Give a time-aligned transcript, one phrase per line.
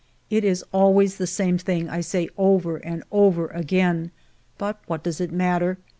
[0.31, 4.09] It is always the same thing I say over and over again,
[4.57, 5.77] but what does it matter